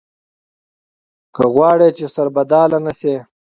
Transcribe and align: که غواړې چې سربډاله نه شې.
که 1.35 1.43
غواړې 1.53 1.89
چې 1.97 2.05
سربډاله 2.15 2.77
نه 2.85 2.93
شې. 2.99 3.15